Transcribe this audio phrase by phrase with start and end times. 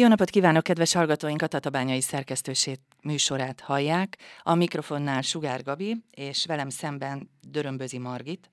[0.00, 1.42] Jó napot kívánok, kedves hallgatóink!
[1.42, 4.18] A Tatabányai szerkesztősét műsorát hallják.
[4.42, 8.50] A mikrofonnál Sugár Gabi, és velem szemben Dörömbözi Margit,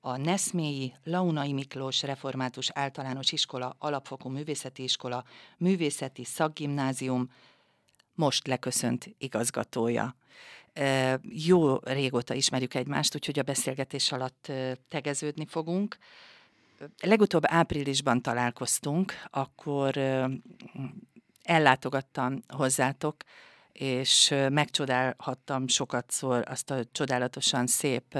[0.00, 5.24] a Neszmélyi Launai Miklós Református Általános Iskola, Alapfokú Művészeti Iskola,
[5.58, 7.30] Művészeti Szakgimnázium
[8.14, 10.16] most leköszönt igazgatója.
[11.22, 14.52] Jó régóta ismerjük egymást, úgyhogy a beszélgetés alatt
[14.88, 15.96] tegeződni fogunk
[17.02, 19.96] legutóbb áprilisban találkoztunk, akkor
[21.42, 23.16] ellátogattam hozzátok,
[23.72, 28.18] és megcsodálhattam sokat szól azt a csodálatosan szép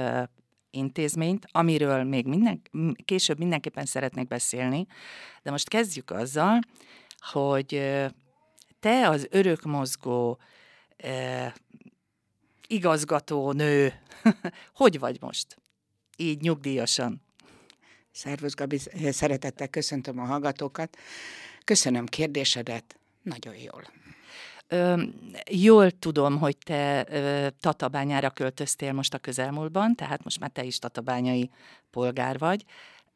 [0.69, 2.61] intézményt, amiről még minden,
[3.05, 4.87] később mindenképpen szeretnék beszélni,
[5.43, 6.59] de most kezdjük azzal,
[7.31, 8.01] hogy
[8.79, 10.39] te az örökmozgó
[10.97, 11.53] eh,
[12.67, 13.93] igazgató nő,
[14.79, 15.57] hogy vagy most?
[16.17, 17.24] Így nyugdíjasan.
[18.15, 18.77] Szervusz Gabi,
[19.09, 20.97] szeretettel köszöntöm a hallgatókat.
[21.63, 23.83] Köszönöm kérdésedet, nagyon jól.
[24.67, 25.03] Ö,
[25.51, 30.79] jól tudom, hogy te ö, Tatabányára költöztél most a közelmúltban, tehát most már te is
[30.79, 31.49] tatabányai
[31.89, 32.63] polgár vagy.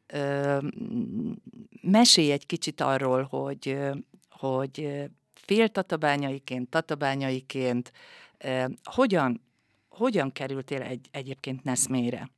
[0.06, 0.58] Ö,
[1.80, 3.78] mesélj egy kicsit arról, hogy,
[4.30, 4.88] hogy
[5.34, 7.92] fél tatabányaiként, tatabányaiként
[8.38, 9.40] ö, hogyan,
[9.88, 12.30] hogyan kerültél egy, egyébként Neszmére?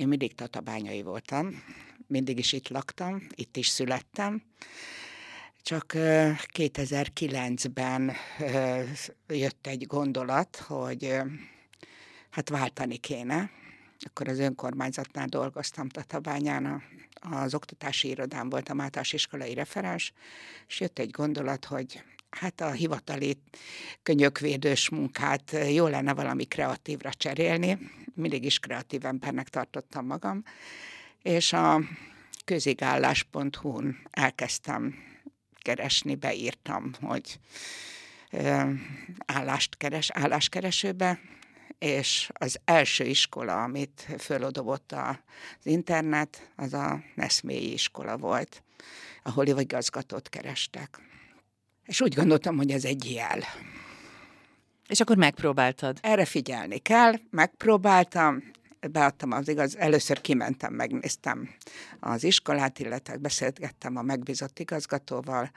[0.00, 1.62] Én mindig tatabányai voltam,
[2.06, 4.42] mindig is itt laktam, itt is születtem.
[5.62, 5.92] Csak
[6.52, 8.12] 2009-ben
[9.28, 11.16] jött egy gondolat, hogy
[12.30, 13.50] hát váltani kéne.
[13.98, 16.82] Akkor az önkormányzatnál dolgoztam Tatabányán,
[17.14, 20.12] az oktatási irodán voltam általános iskolai referens,
[20.68, 23.38] és jött egy gondolat, hogy hát a hivatali
[24.02, 27.78] könyökvédős munkát jó lenne valami kreatívra cserélni.
[28.14, 30.44] Mindig is kreatív embernek tartottam magam,
[31.22, 31.80] és a
[32.44, 34.94] közigállás.hu-n elkezdtem
[35.62, 37.38] keresni, beírtam, hogy
[39.26, 41.20] állást keres, álláskeresőbe,
[41.78, 45.16] és az első iskola, amit fölodobott az
[45.66, 48.62] internet, az a Neszmélyi iskola volt,
[49.22, 50.98] ahol igazgatót kerestek.
[51.90, 53.38] És úgy gondoltam, hogy ez egy jel.
[54.88, 55.98] És akkor megpróbáltad?
[56.00, 58.50] Erre figyelni kell, megpróbáltam,
[58.90, 61.54] beadtam az igaz, először kimentem, megnéztem
[62.00, 65.50] az iskolát, illetve beszélgettem a megbízott igazgatóval,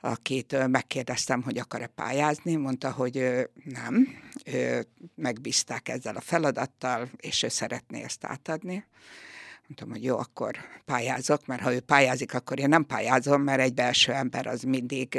[0.00, 4.08] akit megkérdeztem, hogy akar-e pályázni, mondta, hogy nem,
[4.44, 8.84] ő megbízták ezzel a feladattal, és ő szeretné ezt átadni.
[9.68, 13.74] Mondtam, hogy jó, akkor pályázok, mert ha ő pályázik, akkor én nem pályázom, mert egy
[13.74, 15.18] belső ember az mindig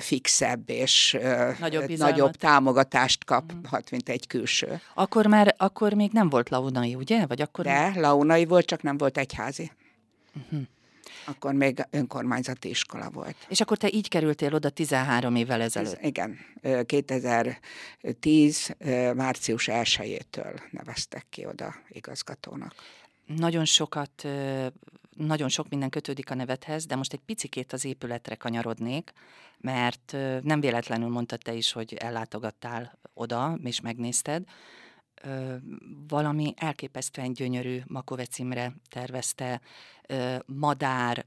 [0.00, 1.18] fixebb és
[1.58, 4.80] nagyobb, nagyobb támogatást kaphat, mint egy külső.
[4.94, 7.26] Akkor már, akkor még nem volt launai, ugye?
[7.26, 9.70] Vagy akkor De, launai volt, csak nem volt egyházi.
[10.34, 10.60] Uh-huh.
[11.24, 13.36] Akkor még önkormányzati iskola volt.
[13.48, 15.98] És akkor te így kerültél oda 13 évvel ezelőtt?
[15.98, 16.38] Ez, igen,
[16.86, 18.74] 2010.
[19.14, 22.74] március 1-től neveztek ki oda igazgatónak
[23.26, 24.28] nagyon sokat,
[25.16, 29.12] nagyon sok minden kötődik a nevethez, de most egy picikét az épületre kanyarodnék,
[29.58, 30.12] mert
[30.42, 34.44] nem véletlenül mondtad te is, hogy ellátogattál oda, és megnézted.
[36.08, 39.60] Valami elképesztően gyönyörű Makovec Imre tervezte,
[40.46, 41.26] madár,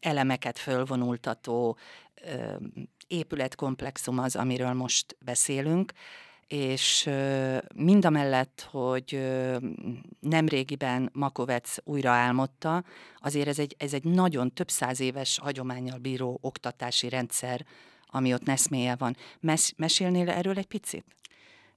[0.00, 1.76] elemeket fölvonultató
[3.06, 5.92] épületkomplexum az, amiről most beszélünk,
[6.48, 7.10] és
[7.74, 9.20] mind a mellett, hogy
[10.20, 12.84] nem régiben Makovec újra álmodta,
[13.20, 17.66] azért ez egy, ez egy nagyon több száz éves hagyományjal bíró oktatási rendszer,
[18.06, 19.16] ami ott Neszméje van.
[19.40, 21.04] Mes- mesélnél erről egy picit?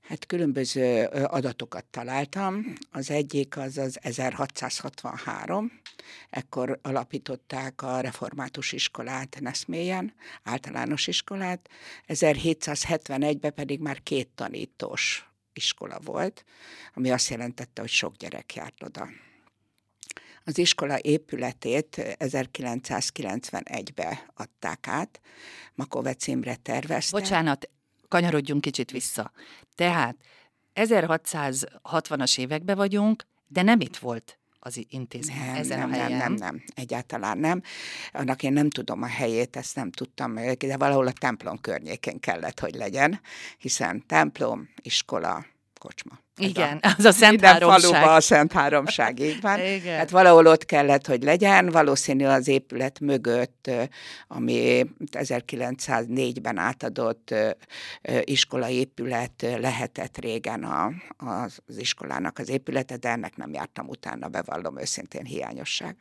[0.10, 2.74] Hát különböző adatokat találtam.
[2.92, 5.72] Az egyik az az 1663,
[6.30, 11.70] ekkor alapították a református iskolát Neszmélyen, általános iskolát,
[12.08, 16.46] 1771-ben pedig már két tanítós iskola volt,
[16.94, 19.10] ami azt jelentette, hogy sok gyerek járt oda.
[20.44, 25.22] Az iskola épületét 1991-be adták át,
[25.76, 27.20] Makovec Imre tervezte.
[27.20, 27.70] Bocsánat,
[28.10, 29.32] kanyarodjunk kicsit vissza.
[29.76, 30.16] Tehát
[30.76, 36.10] 1660-as években vagyunk, de nem itt volt az intézmény nem, ezen nem, a helyen.
[36.10, 37.62] Nem, nem, nem, egyáltalán nem.
[38.12, 42.60] Annak én nem tudom a helyét, ezt nem tudtam, de valahol a templom környékén kellett,
[42.60, 43.22] hogy legyen,
[43.58, 45.46] hiszen templom, iskola,
[45.80, 46.20] kocsma.
[46.38, 47.80] Igen, a, az a Szent Háromság.
[47.80, 49.60] faluba a Szent Háromság, így van.
[49.78, 49.98] Igen.
[49.98, 53.72] Hát valahol ott kellett, hogy legyen, valószínű az épület mögött,
[54.28, 57.36] ami 1904-ben átadott
[58.24, 65.26] iskolaépület lehetett régen a, az iskolának az épülete, de ennek nem jártam utána, bevallom őszintén
[65.26, 65.96] hiányosság.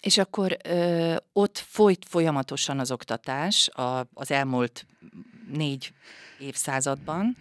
[0.00, 4.86] És akkor ö, ott folyt folyamatosan az oktatás a, az elmúlt
[5.52, 5.92] négy
[6.38, 7.36] évszázadban,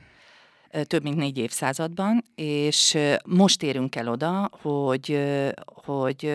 [0.84, 5.24] több mint négy évszázadban, és most érünk el oda, hogy,
[5.66, 6.26] hogy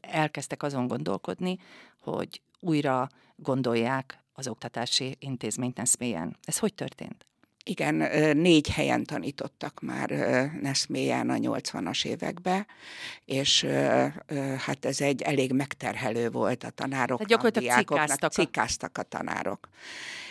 [0.00, 1.58] elkezdtek azon gondolkodni,
[2.00, 6.36] hogy újra gondolják az oktatási intézményt Neszmélyen.
[6.44, 7.26] Ez hogy történt?
[7.64, 7.94] Igen,
[8.36, 10.10] négy helyen tanítottak már
[10.60, 12.66] Neszmélyen a 80-as évekbe,
[13.24, 13.66] és
[14.58, 19.68] hát ez egy elég megterhelő volt a tanároknak, Tehát gyakorlatilag cikkáztak, cikkáztak a tanárok.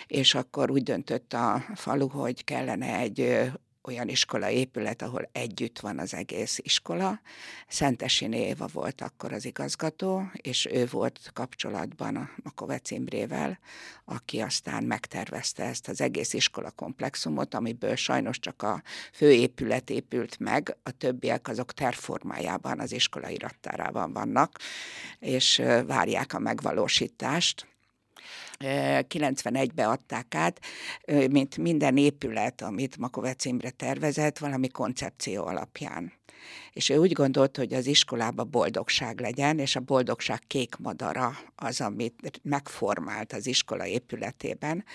[0.08, 3.52] És akkor úgy döntött a falu, hogy kellene egy
[3.88, 7.20] olyan iskola épület, ahol együtt van az egész iskola.
[7.68, 13.60] Szentesi Éva volt akkor az igazgató, és ő volt kapcsolatban a Makovec Imrével,
[14.06, 18.82] aki aztán megtervezte ezt az egész iskola komplexumot, amiből sajnos csak a
[19.14, 24.60] főépület épült meg, a többiek azok terformájában, az iskola irattárában vannak,
[25.20, 27.75] és várják a megvalósítást
[28.60, 30.60] 91-be adták át,
[31.30, 36.14] mint minden épület, amit Makovec Imre tervezett, valami koncepció alapján.
[36.72, 41.82] És ő úgy gondolt, hogy az iskolában boldogság legyen, és a boldogság kék madara az,
[41.82, 44.86] amit megformált az iskola épületében.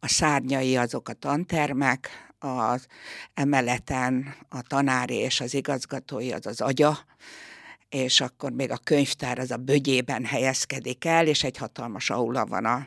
[0.00, 2.08] A szárnyai azok a tantermek,
[2.38, 2.86] az
[3.34, 6.98] emeleten a tanári és az igazgatói az az agya,
[7.88, 12.64] és akkor még a könyvtár az a bögyében helyezkedik el, és egy hatalmas aula van
[12.64, 12.86] a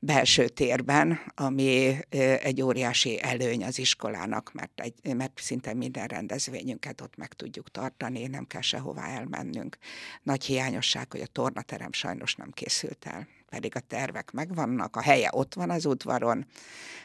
[0.00, 1.96] belső térben, ami
[2.42, 8.26] egy óriási előny az iskolának, mert, egy, mert szinte minden rendezvényünket ott meg tudjuk tartani,
[8.26, 9.76] nem kell sehová elmennünk.
[10.22, 15.28] Nagy hiányosság, hogy a tornaterem sajnos nem készült el pedig a tervek megvannak, a helye
[15.32, 16.46] ott van az udvaron,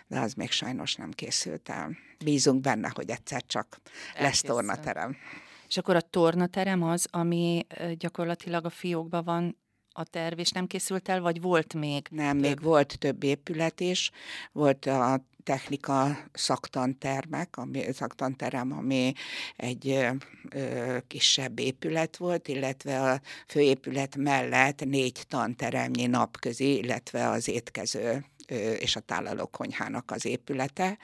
[0.08, 1.98] de az még sajnos nem készült el.
[2.24, 3.78] Bízunk benne, hogy egyszer csak
[4.20, 5.18] lesz tornaterem.
[5.68, 7.66] És akkor a tornaterem az, ami
[7.98, 9.58] gyakorlatilag a fiókban van
[9.98, 12.08] a terv, és nem készült el, vagy volt még?
[12.10, 12.48] Nem, több?
[12.48, 14.12] még volt több épület is.
[14.52, 19.14] Volt a technika szaktantermek, ami, szaktanterem, ami
[19.56, 19.88] egy
[20.50, 28.26] ö, kisebb épület volt, illetve a főépület mellett négy tanteremnyi napközi, illetve az étkező
[28.80, 30.98] és a tálalókonyhának az épülete,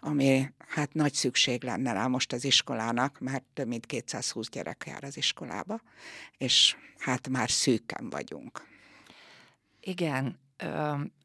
[0.00, 5.04] ami hát nagy szükség lenne rá most az iskolának, mert több mint 220 gyerek jár
[5.04, 5.80] az iskolába,
[6.38, 8.66] és hát már szűken vagyunk.
[9.80, 10.38] Igen,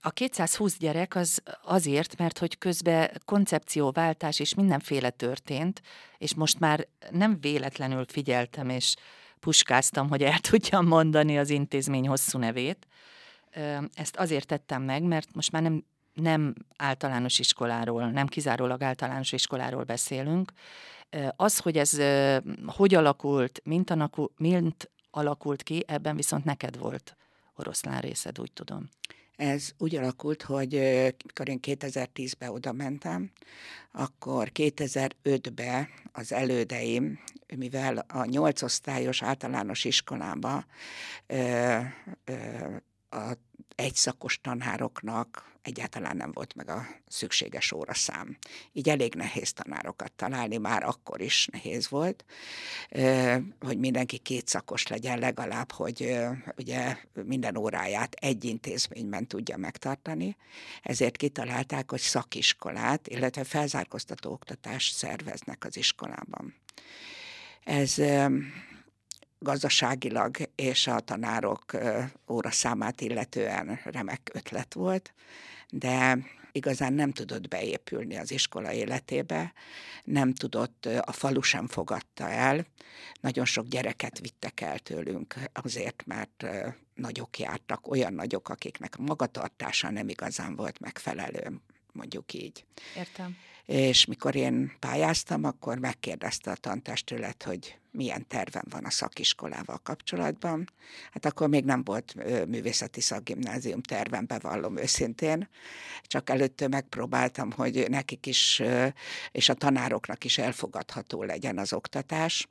[0.01, 5.81] a 220 gyerek az azért, mert hogy közben koncepcióváltás és mindenféle történt,
[6.17, 8.95] és most már nem véletlenül figyeltem és
[9.39, 12.87] puskáztam, hogy el tudjam mondani az intézmény hosszú nevét,
[13.93, 15.83] ezt azért tettem meg, mert most már nem,
[16.13, 20.51] nem általános iskoláról, nem kizárólag általános iskoláról beszélünk.
[21.35, 21.97] Az, hogy ez
[22.65, 27.17] hogy alakult, mint, alakul, mint alakult ki, ebben viszont neked volt
[27.55, 28.89] oroszlán részed, úgy tudom.
[29.35, 30.71] Ez úgy alakult, hogy
[31.25, 33.31] mikor én 2010-ben oda mentem,
[33.91, 37.19] akkor 2005-ben az elődeim,
[37.55, 40.65] mivel a nyolcosztályos általános iskolába
[41.27, 41.79] ö,
[42.25, 42.33] ö,
[43.13, 43.37] a
[43.75, 48.37] egyszakos tanároknak egyáltalán nem volt meg a szükséges óraszám.
[48.73, 52.25] Így elég nehéz tanárokat találni, már akkor is nehéz volt,
[53.59, 56.17] hogy mindenki két szakos legyen legalább, hogy
[56.57, 60.35] ugye minden óráját egy intézményben tudja megtartani.
[60.81, 66.55] Ezért kitalálták, hogy szakiskolát, illetve felzárkóztató oktatást szerveznek az iskolában.
[67.63, 68.01] Ez
[69.43, 71.77] gazdaságilag és a tanárok
[72.29, 75.13] óraszámát illetően remek ötlet volt,
[75.69, 76.17] de
[76.51, 79.53] igazán nem tudott beépülni az iskola életébe,
[80.03, 82.65] nem tudott, a falu sem fogadta el.
[83.21, 86.45] Nagyon sok gyereket vittek el tőlünk azért, mert
[86.93, 91.61] nagyok jártak, olyan nagyok, akiknek a magatartása nem igazán volt megfelelő,
[91.93, 92.65] mondjuk így.
[92.97, 99.77] Értem és mikor én pályáztam, akkor megkérdezte a tantestület, hogy milyen tervem van a szakiskolával
[99.83, 100.69] kapcsolatban.
[101.11, 102.13] Hát akkor még nem volt
[102.47, 105.49] művészeti szakgimnázium tervem, bevallom őszintén.
[106.01, 108.61] Csak előtte megpróbáltam, hogy nekik is,
[109.31, 112.47] és a tanároknak is elfogadható legyen az oktatás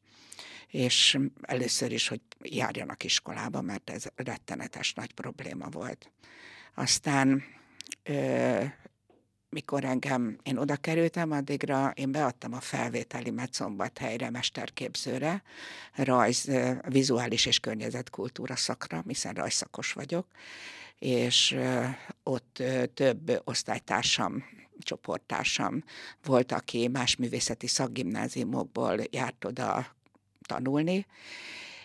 [0.66, 6.12] és először is, hogy járjanak iskolába, mert ez rettenetes nagy probléma volt.
[6.74, 7.44] Aztán
[9.52, 13.32] mikor engem, én oda kerültem, addigra én beadtam a felvételi
[13.98, 15.42] helyre mesterképzőre,
[15.94, 16.50] rajz,
[16.88, 20.26] vizuális és környezetkultúra szakra, hiszen rajszakos vagyok,
[20.98, 21.56] és
[22.22, 22.62] ott
[22.94, 24.44] több osztálytársam,
[24.78, 25.84] csoporttársam
[26.24, 29.86] volt, aki más művészeti szakgimnáziumokból járt oda
[30.46, 31.06] tanulni,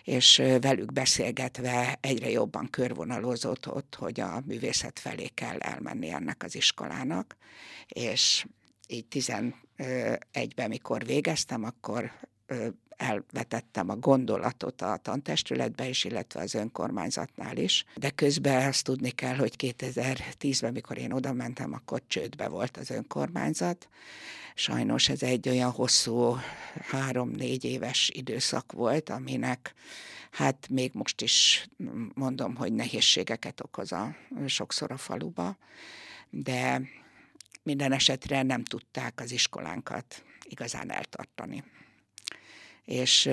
[0.08, 7.36] és velük beszélgetve egyre jobban körvonalozódott, hogy a művészet felé kell elmenni ennek az iskolának,
[7.88, 8.46] és
[8.86, 12.12] így 11-ben, mikor végeztem, akkor
[12.98, 17.84] elvetettem a gondolatot a tantestületbe is, illetve az önkormányzatnál is.
[17.96, 22.90] De közben azt tudni kell, hogy 2010-ben, mikor én oda mentem, akkor csődbe volt az
[22.90, 23.88] önkormányzat.
[24.54, 26.36] Sajnos ez egy olyan hosszú,
[26.80, 29.74] három-négy éves időszak volt, aminek
[30.30, 31.68] hát még most is
[32.14, 35.56] mondom, hogy nehézségeket okoz a, sokszor a faluba,
[36.30, 36.82] de
[37.62, 41.64] minden esetre nem tudták az iskolánkat igazán eltartani
[42.88, 43.30] és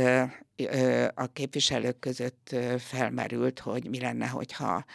[1.13, 4.85] a képviselők között felmerült, hogy mi lenne, hogyha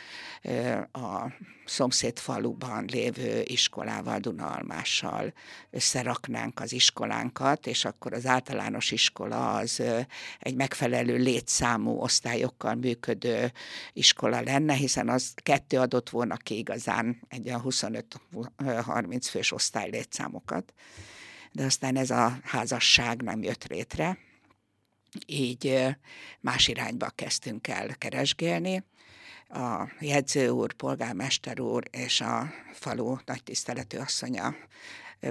[0.92, 1.32] a
[1.64, 5.32] szomszéd faluban lévő iskolával, Dunalmással
[5.70, 9.82] összeraknánk az iskolánkat, és akkor az általános iskola az
[10.38, 13.52] egy megfelelő létszámú osztályokkal működő
[13.92, 20.72] iskola lenne, hiszen az kettő adott volna ki igazán egy olyan 25-30 fős osztály létszámokat.
[21.52, 24.18] De aztán ez a házasság nem jött létre,
[25.26, 25.86] így
[26.40, 28.84] más irányba kezdtünk el keresgélni.
[29.48, 34.54] A jegyző úr, polgármester úr és a falu nagy tiszteletű asszonya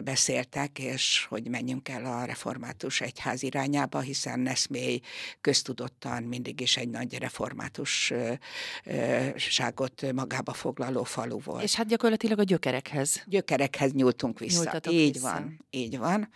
[0.04, 5.02] beszéltek, és hogy menjünk el a református egyház irányába, hiszen Neszmély
[5.42, 11.64] köztudottan mindig is egy nagy reformátusságot magába foglaló falu volt.
[11.64, 13.24] És hát gyakorlatilag a gyökerekhez.
[13.26, 14.64] Gyökerekhez nyúltunk vissza.
[14.64, 15.32] Nyújtatok így vissza.
[15.32, 16.30] van, így van.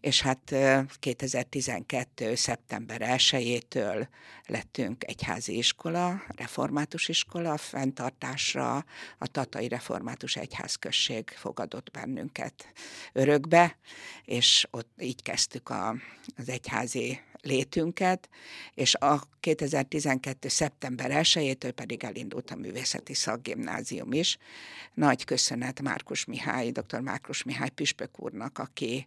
[0.00, 0.54] És hát
[0.98, 2.34] 2012.
[2.34, 4.06] szeptember 1-től
[4.46, 8.84] lettünk egyházi iskola, református iskola, fenntartásra
[9.18, 12.72] a Tatai Református Egyházközség fogadott bennünket
[13.12, 13.76] örökbe,
[14.24, 15.94] és ott így kezdtük a,
[16.36, 18.28] az egyházi létünket,
[18.74, 20.48] és a 2012.
[20.48, 24.38] szeptember 1-től pedig elindult a Művészeti Szakgimnázium is.
[24.94, 27.00] Nagy köszönet Márkus Mihály, dr.
[27.00, 29.06] Márkus Mihály Püspök úrnak, aki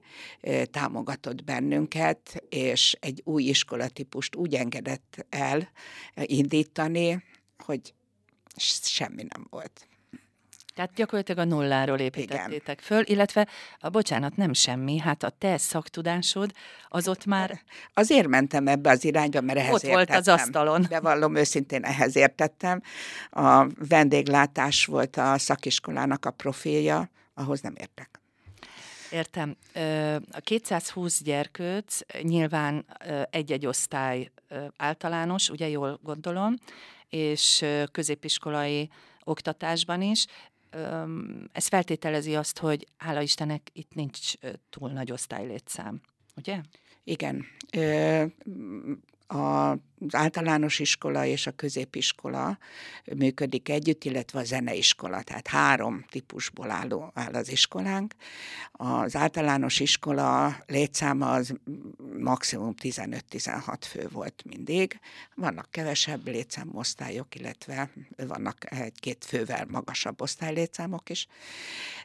[0.71, 5.69] támogatott bennünket, és egy új iskolatípust úgy engedett el
[6.15, 7.23] indítani,
[7.57, 7.93] hogy
[8.81, 9.87] semmi nem volt.
[10.75, 12.83] Tehát gyakorlatilag a nulláról építettétek Igen.
[12.83, 13.47] föl, illetve,
[13.79, 16.51] a bocsánat, nem semmi, hát a te szaktudásod,
[16.87, 17.61] az ott már...
[17.93, 20.05] Azért mentem ebbe az irányba, mert ehhez Ott értettem.
[20.05, 20.85] volt az asztalon.
[20.89, 22.81] Bevallom őszintén, ehhez értettem.
[23.29, 28.19] A vendéglátás volt a szakiskolának a profilja, ahhoz nem értek.
[29.11, 29.55] Értem.
[30.31, 32.85] A 220 gyerkőc nyilván
[33.29, 34.31] egy-egy osztály
[34.77, 36.55] általános, ugye jól gondolom,
[37.09, 38.89] és középiskolai
[39.23, 40.25] oktatásban is
[41.51, 44.33] ez feltételezi azt, hogy hála Istennek itt nincs
[44.69, 46.01] túl nagy osztálylétszám,
[46.35, 46.61] ugye?
[47.03, 47.45] Igen
[49.31, 52.57] az általános iskola és a középiskola
[53.15, 58.13] működik együtt, illetve a zeneiskola, tehát három típusból álló, áll az iskolánk.
[58.71, 61.53] Az általános iskola létszáma az
[62.19, 64.99] maximum 15-16 fő volt mindig.
[65.35, 67.89] Vannak kevesebb létszámú osztályok, illetve
[68.27, 71.27] vannak egy-két fővel magasabb osztálylétszámok is,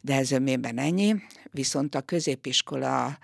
[0.01, 1.15] de ez önmében ennyi.
[1.51, 3.19] Viszont a középiskola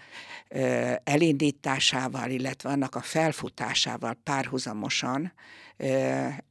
[1.05, 3.92] elindításával, illetve annak a felfutásával
[4.25, 5.33] párhuzamosan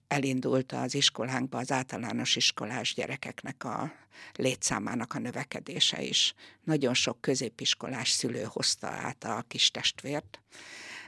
[0.08, 3.94] elindult az iskolánkba az általános iskolás gyerekeknek a
[4.36, 6.34] létszámának a növekedése is.
[6.64, 10.42] Nagyon sok középiskolás szülő hozta át a kis testvért,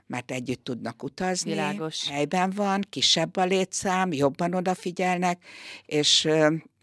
[0.07, 2.09] mert együtt tudnak utazni, Világos.
[2.09, 5.45] helyben van, kisebb a létszám, jobban odafigyelnek,
[5.85, 6.29] és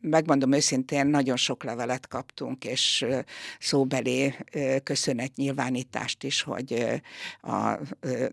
[0.01, 3.07] megmondom őszintén, nagyon sok levelet kaptunk, és
[3.59, 4.35] szóbeli
[4.83, 7.01] köszönetnyilvánítást is, hogy
[7.41, 7.79] a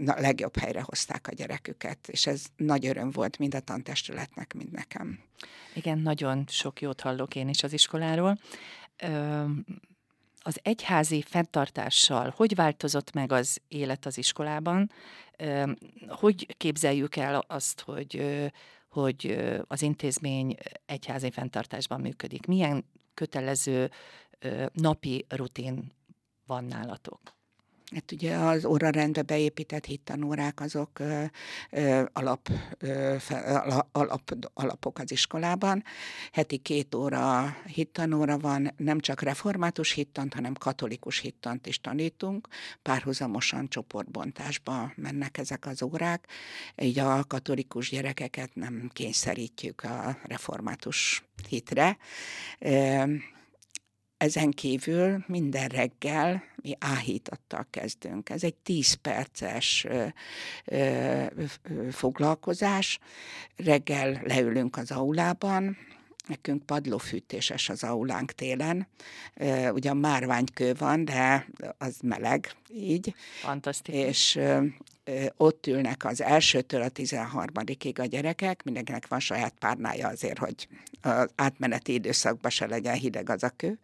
[0.03, 5.19] legjobb helyre hozták a gyereküket, és ez nagy öröm volt mind a tantestületnek, mind nekem.
[5.73, 8.39] Igen, nagyon sok jót hallok én is az iskoláról.
[10.47, 14.91] Az egyházi fenntartással hogy változott meg az élet az iskolában?
[16.07, 18.23] Hogy képzeljük el azt, hogy
[18.89, 19.37] hogy
[19.67, 22.45] az intézmény egyházi fenntartásban működik.
[22.45, 23.91] Milyen kötelező
[24.73, 25.91] napi rutin
[26.45, 27.36] van nálatok?
[27.93, 31.23] Hát ugye az órarendbe beépített hittanórák azok ö,
[31.71, 33.15] ö, alap, ö,
[33.91, 35.83] alap, alapok az iskolában.
[36.31, 42.47] Heti két óra hittanóra van, nem csak református hittant, hanem katolikus hittant is tanítunk.
[42.81, 46.27] Párhuzamosan csoportbontásba mennek ezek az órák.
[46.81, 51.97] Így a katolikus gyerekeket nem kényszerítjük a református hitre.
[52.59, 53.03] Ö,
[54.17, 58.29] ezen kívül minden reggel mi áhítattal kezdünk.
[58.29, 60.05] Ez egy 10 perces ö,
[60.65, 61.25] ö,
[61.91, 62.99] foglalkozás.
[63.55, 65.77] Reggel leülünk az aulában,
[66.27, 68.87] nekünk padlófűtéses az aulánk télen.
[69.71, 73.13] Ugyan márványkő van, de az meleg, így.
[73.41, 74.05] Fantasztikus.
[74.07, 74.39] És
[75.37, 80.67] ott ülnek az elsőtől a 13-ig a gyerekek, mindenkinek van saját párnája azért, hogy
[81.01, 83.79] az átmeneti időszakban se legyen hideg az a kő,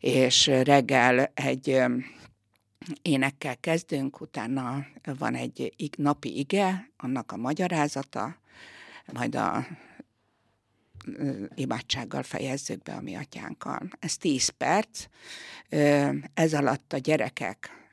[0.00, 1.82] és reggel egy
[3.02, 4.86] énekkel kezdünk, utána
[5.18, 8.36] van egy napi ige, annak a magyarázata,
[9.12, 9.66] majd a
[11.54, 13.88] imádsággal fejezzük be a mi atyánkkal.
[13.98, 15.06] Ez 10 perc,
[16.34, 17.88] ez alatt a gyerekek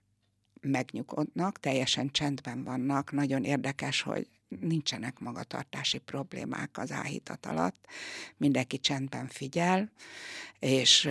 [0.62, 4.28] megnyugodnak, teljesen csendben vannak, nagyon érdekes, hogy
[4.60, 7.86] nincsenek magatartási problémák az áhítat alatt,
[8.38, 9.92] mindenki csendben figyel,
[10.60, 11.10] és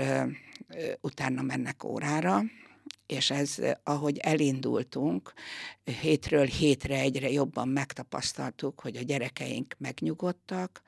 [1.01, 2.43] utána mennek órára,
[3.11, 5.33] és ez, ahogy elindultunk,
[6.01, 10.83] hétről hétre egyre jobban megtapasztaltuk, hogy a gyerekeink megnyugodtak.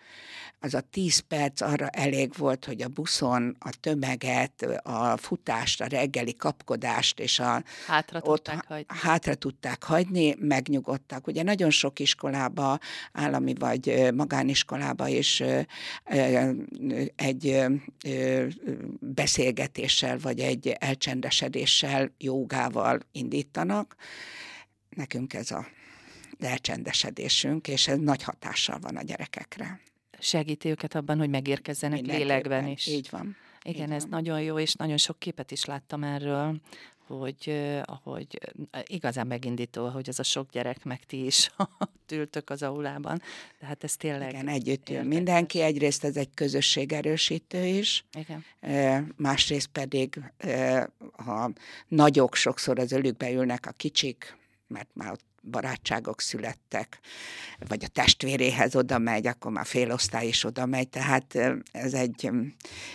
[0.60, 5.86] Az a tíz perc arra elég volt, hogy a buszon a tömeget, a futást, a
[5.86, 8.84] reggeli kapkodást és a, hátra, ott, tudták hagyni.
[8.88, 11.26] hátra tudták hagyni, megnyugodtak.
[11.26, 12.78] Ugye nagyon sok iskolába,
[13.12, 15.42] állami vagy magániskolába is
[17.16, 17.64] egy
[18.98, 23.96] beszélgetéssel vagy egy elcsendesedéssel, jogával indítanak,
[24.88, 25.66] nekünk ez a
[26.38, 29.80] elcsendesedésünk, és ez nagy hatással van a gyerekekre.
[30.18, 32.86] Segíti őket abban, hogy megérkezzenek lélekben is.
[32.86, 33.36] Így van.
[33.64, 34.10] Igen, Így ez van.
[34.10, 36.60] nagyon jó, és nagyon sok képet is láttam erről,
[37.18, 38.38] hogy ahogy
[38.84, 41.50] igazán megindító, hogy ez a sok gyerek, meg ti is
[42.12, 43.22] ültök az aulában.
[43.58, 44.30] Tehát ez tényleg...
[44.30, 45.60] Igen, együtt ül mindenki.
[45.60, 48.44] Egyrészt ez egy közösségerősítő is, Igen.
[49.16, 50.32] másrészt pedig
[51.16, 51.50] a
[51.88, 56.98] nagyok sokszor az ölükbe ülnek, a kicsik, mert már ott barátságok születtek,
[57.68, 61.38] vagy a testvéréhez oda megy, akkor már félosztály is oda megy, tehát
[61.72, 62.30] ez egy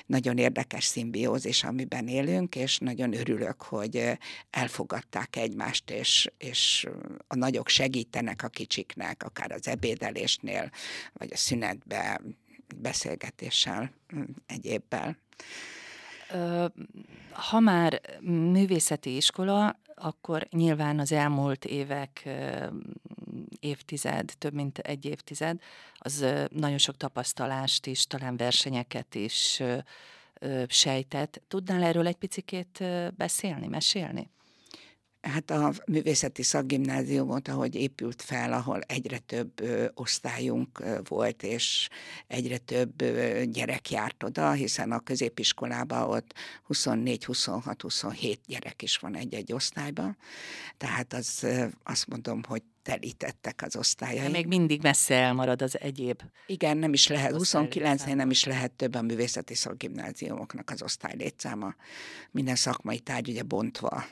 [0.06, 4.18] nagyon érdekes szimbiózis, amiben élünk, és nagyon örülök, hogy
[4.50, 6.88] elfogadták egymást, és, és
[7.28, 10.70] a nagyok segítenek a kicsiknek, akár az ebédelésnél,
[11.14, 12.22] vagy a szünetbe,
[12.76, 13.92] beszélgetéssel,
[14.46, 15.18] egyébbel.
[17.32, 22.30] Ha már művészeti iskola, akkor nyilván az elmúlt évek,
[23.60, 25.62] évtized, több mint egy évtized,
[25.98, 29.64] az nagyon sok tapasztalást is, talán versenyeket is
[30.68, 31.42] sejtett.
[31.48, 32.84] Tudnál erről egy picikét
[33.16, 34.30] beszélni, mesélni?
[35.22, 39.52] Hát a művészeti szakgimnáziumot, ahogy épült fel, ahol egyre több
[39.94, 41.90] osztályunk volt, és
[42.28, 43.04] egyre több
[43.44, 50.18] gyerek járt oda, hiszen a középiskolában ott 24, 26, 27 gyerek is van egy-egy osztályban.
[50.78, 51.48] Tehát az,
[51.84, 54.24] azt mondom, hogy telítettek az osztályai.
[54.24, 56.22] De még mindig messze elmarad az egyéb.
[56.46, 61.76] Igen, nem is lehet, 29-nél nem is lehet több a művészeti szakgimnáziumoknak az osztálylétszáma.
[62.32, 64.06] Minden szakmai tárgy ugye bontva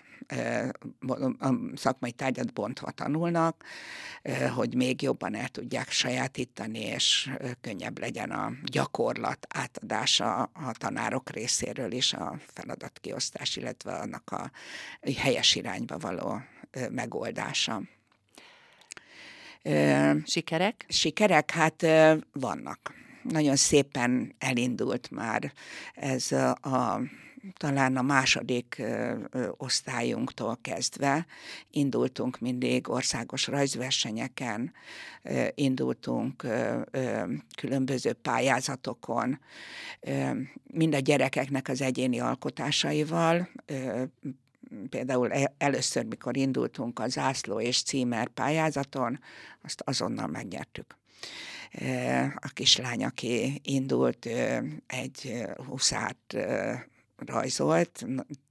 [1.40, 3.64] a szakmai tárgyat bontva tanulnak,
[4.56, 11.92] hogy még jobban el tudják sajátítani, és könnyebb legyen a gyakorlat átadása a tanárok részéről
[11.92, 14.52] is a feladatkiosztás, illetve annak a
[15.18, 16.42] helyes irányba való
[16.90, 17.82] megoldása.
[20.26, 20.86] Sikerek?
[20.88, 21.86] Sikerek, hát
[22.34, 22.94] vannak.
[23.24, 25.54] Nagyon szépen elindult már
[25.94, 27.00] ez a
[27.58, 31.26] talán a második ö, ö, osztályunktól kezdve
[31.72, 34.74] indultunk mindig országos rajzversenyeken,
[35.24, 36.48] ö, indultunk
[37.58, 39.40] különböző pályázatokon,
[40.64, 43.50] mind a gyerekeknek az egyéni alkotásaival,
[44.90, 49.20] például e, először, mikor indultunk a zászló és címer pályázaton,
[49.62, 50.98] azt azonnal megnyertük.
[52.36, 54.26] A kislány, aki indult,
[54.88, 56.38] egy huszát
[57.16, 58.06] rajzolt,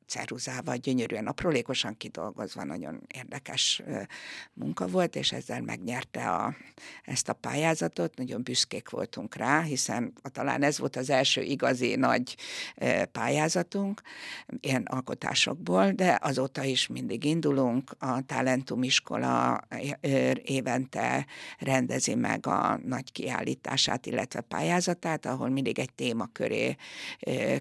[0.06, 3.82] ceruzával gyönyörűen, aprólékosan kidolgozva, nagyon érdekes
[4.52, 6.54] munka volt, és ezzel megnyerte a,
[7.04, 8.16] ezt a pályázatot.
[8.16, 12.36] Nagyon büszkék voltunk rá, hiszen talán ez volt az első igazi nagy
[13.12, 14.02] pályázatunk
[14.60, 17.90] ilyen alkotásokból, de azóta is mindig indulunk.
[17.98, 19.60] A Talentum iskola
[20.42, 21.26] évente
[21.58, 26.76] rendezi meg a nagy kiállítását, illetve pályázatát, ahol mindig egy témaköré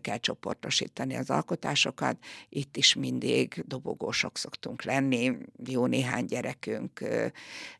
[0.01, 2.17] kell csoportosítani az alkotásokat,
[2.49, 7.03] itt is mindig dobogósok szoktunk lenni, jó néhány gyerekünk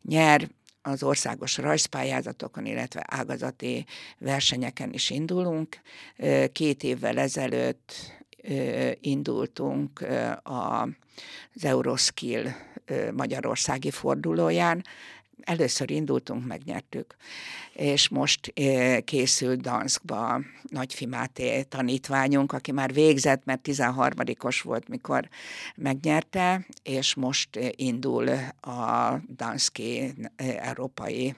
[0.01, 0.49] nyer,
[0.85, 3.85] az országos rajzpályázatokon, illetve ágazati
[4.17, 5.81] versenyeken is indulunk.
[6.51, 7.93] Két évvel ezelőtt
[9.01, 10.05] indultunk
[10.43, 12.47] az Euroskill
[13.13, 14.83] magyarországi fordulóján,
[15.45, 17.15] először indultunk, megnyertük,
[17.73, 25.29] és most eh, készült Danskba Nagyfi Máté tanítványunk, aki már végzett, mert 13-os volt, mikor
[25.75, 28.29] megnyerte, és most eh, indul
[28.62, 31.36] a Danski eh, európai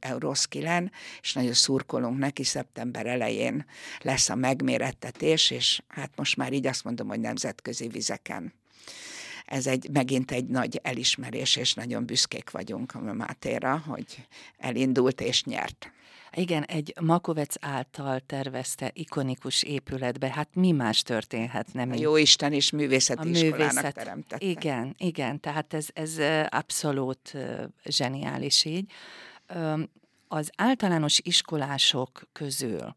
[0.00, 3.64] Euroskillen, és nagyon szurkolunk neki, szeptember elején
[4.00, 8.52] lesz a megmérettetés, és hát most már így azt mondom, hogy nemzetközi vizeken
[9.44, 14.26] ez egy, megint egy nagy elismerés, és nagyon büszkék vagyunk a Mátéra, hogy
[14.58, 15.92] elindult és nyert.
[16.36, 21.90] Igen, egy Makovec által tervezte ikonikus épületbe, hát mi más történhet, nem?
[21.90, 24.46] A jó Isten is művészeti a iskolának művészet, teremtette.
[24.46, 27.36] Igen, igen, tehát ez, ez abszolút
[27.84, 28.90] zseniális így.
[30.28, 32.94] Az általános iskolások közül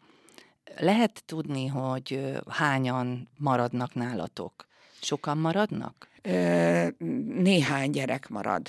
[0.78, 4.68] lehet tudni, hogy hányan maradnak nálatok?
[5.02, 6.10] Sokan maradnak?
[7.28, 8.68] Néhány gyerek marad.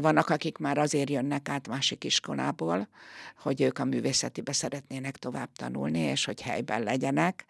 [0.00, 2.88] Vannak, akik már azért jönnek át másik iskolából,
[3.36, 7.44] hogy ők a művészetibe szeretnének tovább tanulni, és hogy helyben legyenek.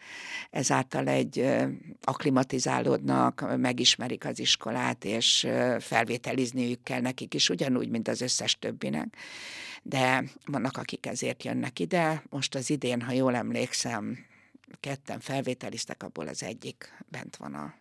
[0.50, 1.54] Ezáltal egy
[2.02, 9.16] aklimatizálódnak, megismerik az iskolát, és felvételizniük kell nekik is, ugyanúgy, mint az összes többinek.
[9.82, 12.22] De vannak, akik ezért jönnek ide.
[12.30, 14.18] Most az idén, ha jól emlékszem,
[14.80, 17.74] ketten felvételiztek, abból az egyik bent van a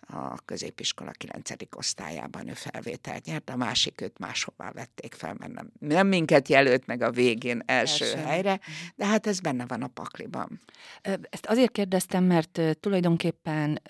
[0.00, 1.50] a középiskola 9.
[1.76, 6.86] osztályában ő felvételt nyert, a másik őt máshová vették fel, mert nem, nem minket jelölt
[6.86, 8.16] meg a végén első, első.
[8.16, 8.60] helyre,
[8.94, 10.60] de hát ez benne van a pakliban.
[11.02, 13.82] Ezt azért kérdeztem, mert tulajdonképpen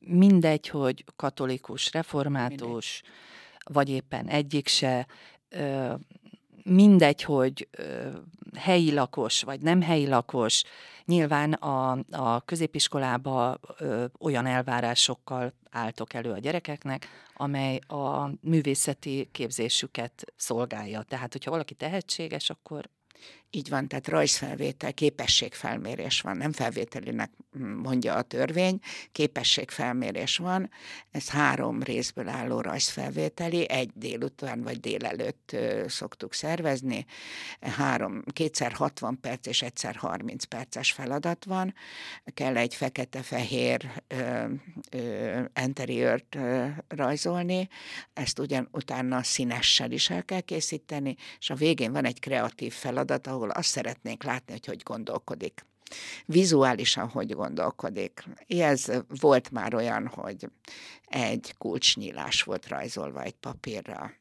[0.00, 3.74] mindegy, hogy katolikus, református, mindegy.
[3.74, 5.06] vagy éppen egyik se,
[6.62, 7.68] mindegy, hogy
[8.54, 10.62] helyi lakos vagy nem helyi lakos,
[11.04, 13.58] nyilván a, a középiskolába
[14.18, 21.02] olyan elvárásokkal álltok elő a gyerekeknek, amely a művészeti képzésüket szolgálja.
[21.02, 22.88] Tehát, hogyha valaki tehetséges, akkor
[23.50, 27.30] így van, tehát rajzfelvétel, képességfelmérés van, nem felvételinek
[27.82, 28.78] mondja a törvény,
[29.12, 30.70] képességfelmérés van,
[31.10, 37.04] ez három részből álló rajzfelvételi, egy délután vagy délelőtt szoktuk szervezni,
[37.60, 41.74] három, kétszer 60 perc és egyszer 30 perces feladat van,
[42.34, 44.02] kell egy fekete-fehér
[45.64, 46.36] interiört
[46.88, 47.68] rajzolni,
[48.12, 53.26] ezt ugyan utána színessel is el kell készíteni, és a végén van egy kreatív feladat,
[53.26, 55.66] ahol ahol azt szeretnénk látni, hogy hogy gondolkodik.
[56.26, 58.24] Vizuálisan hogy gondolkodik.
[58.46, 58.86] Ez
[59.20, 60.50] volt már olyan, hogy
[61.04, 64.12] egy kulcsnyílás volt rajzolva egy papírra,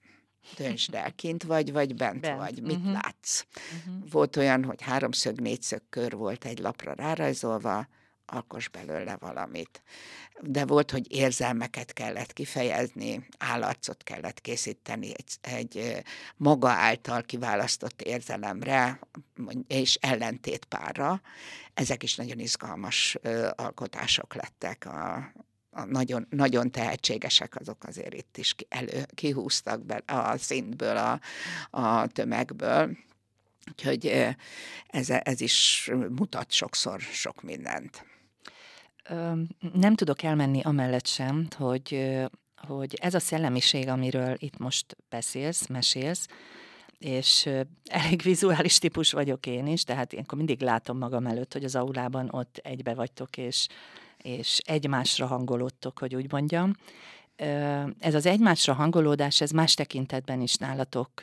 [0.58, 2.38] döntsd el, kint vagy, vagy bent, bent.
[2.38, 2.92] vagy, mit uh-huh.
[2.92, 3.46] látsz.
[3.54, 4.10] Uh-huh.
[4.12, 7.88] Volt olyan, hogy háromszög, négyszög kör volt egy lapra rárajzolva,
[8.32, 9.84] alkos belőle valamit.
[10.42, 16.04] De volt, hogy érzelmeket kellett kifejezni, állarcot kellett készíteni egy, egy
[16.38, 19.00] maga által kiválasztott érzelemre,
[19.68, 21.22] és ellentétpárra.
[21.74, 23.18] Ezek is nagyon izgalmas
[23.56, 25.32] alkotások lettek a,
[25.72, 31.20] a nagyon, nagyon tehetségesek azok azért itt is elő, kihúztak be a szintből, a,
[31.80, 32.98] a tömegből.
[33.72, 34.36] Úgyhogy
[34.88, 38.06] ez, ez is mutat sokszor sok mindent
[39.74, 42.18] nem tudok elmenni amellett sem, hogy,
[42.56, 46.28] hogy ez a szellemiség, amiről itt most beszélsz, mesélsz,
[46.98, 47.50] és
[47.86, 52.30] elég vizuális típus vagyok én is, tehát én mindig látom magam előtt, hogy az aulában
[52.32, 53.68] ott egybe vagytok, és,
[54.18, 56.74] és egymásra hangolódtok, hogy úgy mondjam.
[58.00, 61.22] Ez az egymásra hangolódás, ez más tekintetben is nálatok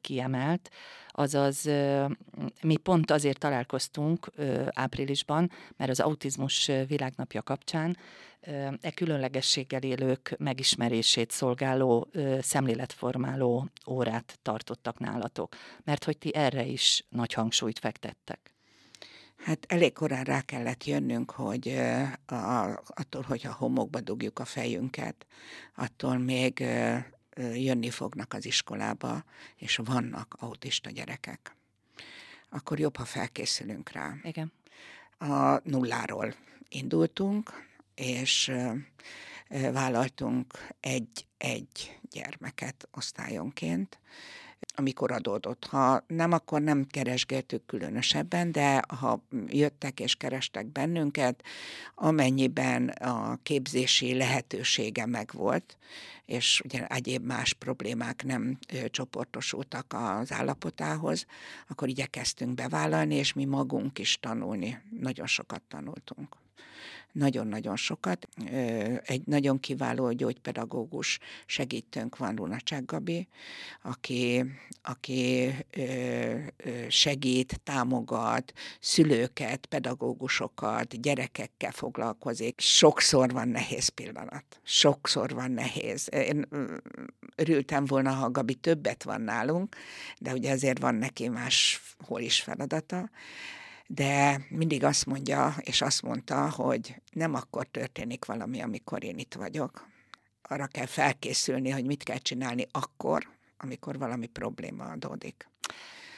[0.00, 0.70] kiemelt,
[1.08, 1.70] azaz
[2.62, 4.30] mi pont azért találkoztunk
[4.70, 7.96] áprilisban, mert az autizmus világnapja kapcsán
[8.80, 12.08] e különlegességgel élők megismerését szolgáló
[12.40, 18.54] szemléletformáló órát tartottak nálatok, mert hogy ti erre is nagy hangsúlyt fektettek.
[19.44, 21.68] Hát elég korán rá kellett jönnünk, hogy
[22.26, 25.26] a, attól, hogy a homokba dugjuk a fejünket,
[25.74, 26.58] attól még
[27.54, 29.24] jönni fognak az iskolába,
[29.56, 31.56] és vannak autista gyerekek.
[32.50, 34.14] Akkor jobb, ha felkészülünk rá.
[34.22, 34.52] Igen.
[35.18, 36.34] A nulláról
[36.68, 38.52] indultunk, és
[39.48, 43.98] vállaltunk egy-egy gyermeket osztályonként,
[44.74, 45.66] amikor adódott.
[45.66, 51.42] Ha nem, akkor nem keresgéltük különösebben, de ha jöttek és kerestek bennünket,
[51.94, 55.76] amennyiben a képzési lehetősége megvolt,
[56.26, 58.58] és ugye egyéb más problémák nem
[58.90, 61.26] csoportosultak az állapotához,
[61.68, 64.78] akkor igyekeztünk bevállalni, és mi magunk is tanulni.
[65.00, 66.41] Nagyon sokat tanultunk.
[67.12, 68.28] Nagyon-nagyon sokat.
[69.04, 73.28] Egy nagyon kiváló gyógypedagógus segítőnk van, Lunacsák Gabi,
[73.82, 74.44] aki,
[74.82, 75.50] aki
[76.88, 82.60] segít, támogat szülőket, pedagógusokat, gyerekekkel foglalkozik.
[82.60, 84.44] Sokszor van nehéz pillanat.
[84.62, 86.08] Sokszor van nehéz.
[86.12, 86.48] Én
[87.36, 89.76] örültem volna, ha Gabi többet van nálunk,
[90.18, 93.10] de ugye ezért van neki máshol is feladata
[93.94, 99.34] de mindig azt mondja, és azt mondta, hogy nem akkor történik valami, amikor én itt
[99.34, 99.86] vagyok.
[100.42, 105.48] Arra kell felkészülni, hogy mit kell csinálni akkor, amikor valami probléma adódik.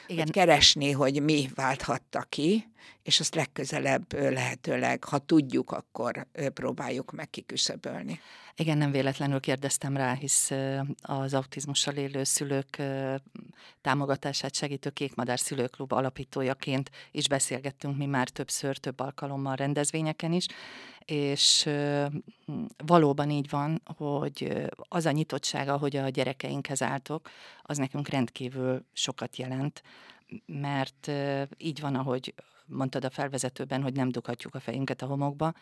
[0.07, 0.23] Igen.
[0.23, 2.67] Hogy keresni, hogy mi válthatta ki,
[3.03, 8.19] és azt legközelebb lehetőleg, ha tudjuk, akkor próbáljuk meg kiküszöbölni.
[8.55, 10.51] Igen, nem véletlenül kérdeztem rá, hisz
[11.01, 12.81] az autizmussal élő szülők
[13.81, 20.45] támogatását segítő Kékmadár Szülőklub alapítójaként is beszélgettünk mi már többször, több alkalommal rendezvényeken is,
[21.05, 21.69] és
[22.85, 27.29] valóban így van, hogy az a nyitottsága, hogy a gyerekeinkhez álltok,
[27.61, 29.83] az nekünk rendkívül sokat jelent,
[30.45, 31.11] mert
[31.57, 32.33] így van, ahogy
[32.65, 35.53] mondtad a felvezetőben, hogy nem dughatjuk a fejünket a homokba.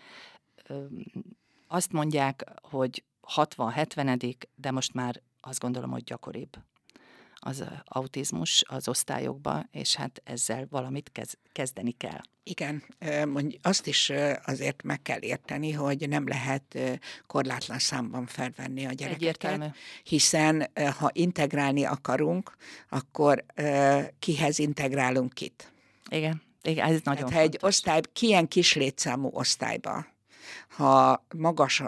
[1.67, 3.03] Azt mondják, hogy
[3.35, 6.57] 60-70, de most már azt gondolom, hogy gyakoribb
[7.45, 11.11] az autizmus az osztályokba, és hát ezzel valamit
[11.51, 12.21] kezdeni kell.
[12.43, 12.83] Igen,
[13.27, 14.11] mondj, azt is
[14.45, 16.79] azért meg kell érteni, hogy nem lehet
[17.27, 19.65] korlátlan számban felvenni a gyerekeket, Egyértelmű.
[20.03, 22.57] hiszen ha integrálni akarunk,
[22.89, 23.45] akkor
[24.19, 25.71] kihez integrálunk kit.
[26.09, 30.05] Igen, igen ez nagyon hát, Ha egy osztály, ilyen kis létszámú osztályba
[30.75, 31.83] ha magas,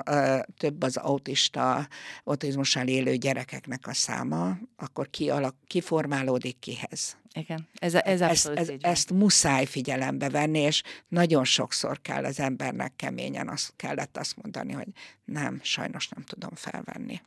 [0.58, 1.88] több az autista,
[2.24, 7.18] autizmussal élő gyerekeknek a száma, akkor kialak, kiformálódik kihez.
[7.34, 12.94] Igen, ez, ez ezt, ez, ezt muszáj figyelembe venni, és nagyon sokszor kell az embernek
[12.96, 14.88] keményen azt kellett azt mondani, hogy
[15.26, 17.22] nem, sajnos nem tudom felvenni.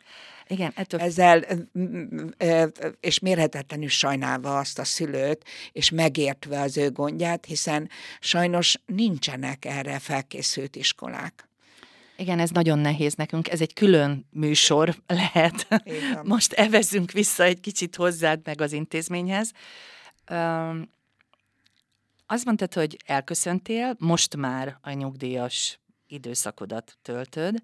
[0.47, 1.01] Igen, ettől...
[1.01, 1.45] Ezzel,
[3.01, 7.91] és mérhetetlenül sajnálva azt a szülőt, és megértve az ő gondját, hiszen
[8.21, 11.48] sajnos nincsenek erre felkészült iskolák.
[12.21, 13.49] Igen, ez nagyon nehéz nekünk.
[13.49, 15.67] Ez egy külön műsor lehet.
[15.85, 16.21] Igen.
[16.27, 19.53] Most evezünk vissza egy kicsit hozzád meg az intézményhez.
[20.31, 20.97] Um,
[22.27, 27.63] azt mondtad, hogy elköszöntél, most már a nyugdíjas időszakodat töltöd.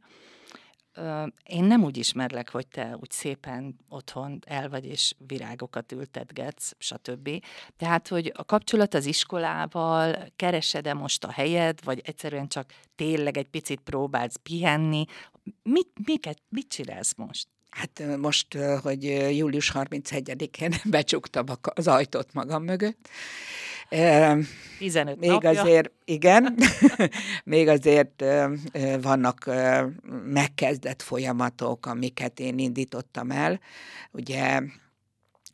[1.45, 7.31] Én nem úgy ismerlek, hogy te úgy szépen otthon el vagy, és virágokat ültetgetsz, stb.
[7.77, 13.49] Tehát, hogy a kapcsolat az iskolával, keresed-e most a helyed, vagy egyszerűen csak tényleg egy
[13.49, 15.05] picit próbálsz pihenni?
[15.63, 17.47] Mit, miket, mit csinálsz most?
[17.71, 19.05] Hát most, hogy
[19.37, 23.09] július 31-én becsuktam az ajtót magam mögött.
[23.89, 25.51] 15 Még napja.
[25.51, 26.57] azért, igen,
[27.45, 28.25] még azért
[29.03, 29.51] vannak
[30.25, 33.61] megkezdett folyamatok, amiket én indítottam el.
[34.11, 34.61] Ugye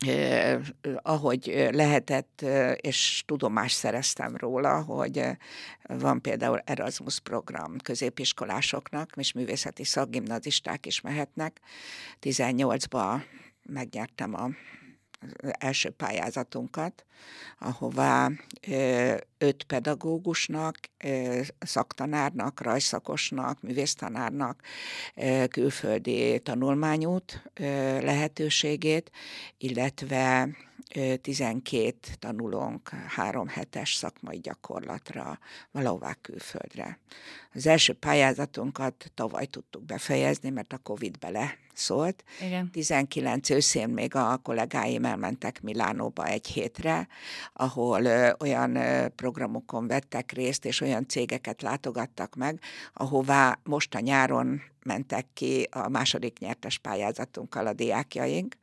[0.07, 0.59] eh,
[1.01, 5.23] ahogy lehetett, és tudomást szereztem róla, hogy
[5.83, 11.59] van például Erasmus program középiskolásoknak, és művészeti szakgimnazisták is mehetnek.
[12.21, 13.21] 18-ba
[13.63, 14.49] megnyertem a
[15.59, 17.05] első pályázatunkat,
[17.59, 18.29] ahová
[19.37, 20.77] öt pedagógusnak,
[21.59, 24.61] szaktanárnak, rajszakosnak, művésztanárnak
[25.49, 27.43] külföldi tanulmányút
[28.01, 29.11] lehetőségét,
[29.57, 30.49] illetve
[31.21, 35.39] 12 tanulónk három hetes szakmai gyakorlatra
[35.71, 36.99] valahová külföldre.
[37.53, 42.23] Az első pályázatunkat tavaly tudtuk befejezni, mert a Covid bele szólt.
[42.45, 42.71] Igen.
[42.71, 47.07] 19 őszén még a kollégáim elmentek Milánóba egy hétre,
[47.53, 52.59] ahol ö, olyan ö, programokon vettek részt, és olyan cégeket látogattak meg,
[52.93, 58.55] ahová most a nyáron mentek ki a második nyertes pályázatunkkal a diákjaink,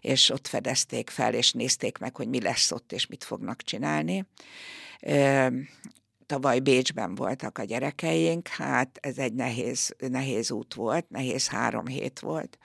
[0.00, 4.24] és ott fedezték fel, és nézték meg, hogy mi lesz ott, és mit fognak csinálni.
[6.26, 12.20] Tavaly Bécsben voltak a gyerekeink, hát ez egy nehéz, nehéz út volt, nehéz három hét
[12.20, 12.58] volt.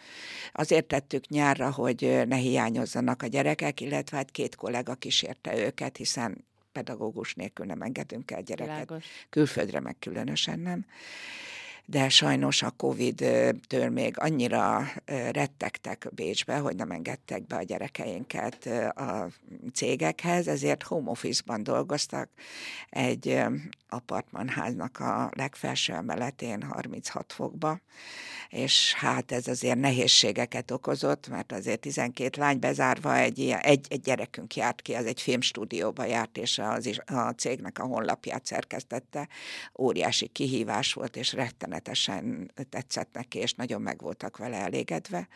[0.52, 6.46] Azért tettük nyárra, hogy ne hiányozzanak a gyerekek, illetve hát két kollega kísérte őket, hiszen
[6.72, 8.74] pedagógus nélkül nem engedünk el gyereket.
[8.74, 9.06] Világos.
[9.30, 10.86] Külföldre meg különösen nem
[11.90, 14.92] de sajnos a Covid-től még annyira
[15.32, 19.28] rettegtek Bécsbe, hogy nem engedtek be a gyerekeinket a
[19.74, 22.30] cégekhez, ezért home office-ban dolgoztak
[22.90, 23.42] egy
[23.90, 27.80] apartmanháznak a legfelső emeletén 36 fokba,
[28.50, 34.56] és hát ez azért nehézségeket okozott, mert azért 12 lány bezárva egy, egy, egy gyerekünk
[34.56, 39.28] járt ki, az egy filmstúdióba járt, és az is, a cégnek a honlapját szerkesztette.
[39.78, 41.32] Óriási kihívás volt, és
[41.78, 45.28] rettenetesen tetszett neki, és nagyon meg voltak vele elégedve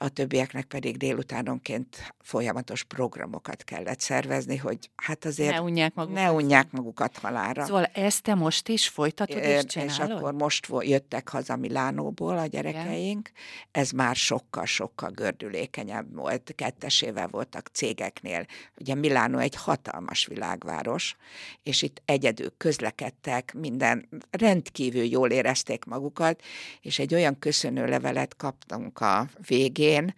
[0.00, 6.32] a többieknek pedig délutánonként folyamatos programokat kellett szervezni, hogy hát azért ne unják magukat, ne
[6.32, 7.64] unják magukat halára.
[7.64, 9.90] Szóval ezt te most is folytatod és csinálod?
[9.90, 13.40] És akkor most jöttek haza Milánóból a gyerekeink, Igen.
[13.70, 18.46] ez már sokkal-sokkal gördülékenyebb volt, kettesével voltak cégeknél.
[18.80, 21.16] Ugye Milánó egy hatalmas világváros,
[21.62, 26.42] és itt egyedül közlekedtek, minden rendkívül jól érezték magukat,
[26.80, 30.14] és egy olyan köszönő levelet kaptunk a végén, végén,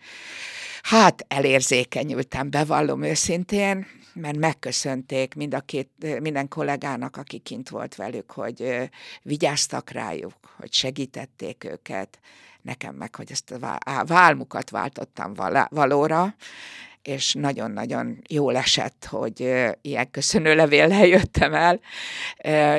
[0.82, 5.88] hát elérzékenyültem, bevallom őszintén, mert megköszönték mind a két,
[6.20, 8.88] minden kollégának, aki kint volt velük, hogy
[9.22, 12.18] vigyáztak rájuk, hogy segítették őket,
[12.62, 15.34] nekem meg, hogy ezt a válmukat váltottam
[15.68, 16.34] valóra,
[17.02, 19.40] és nagyon-nagyon jól esett, hogy
[19.82, 21.80] ilyen köszönő levéllel jöttem el,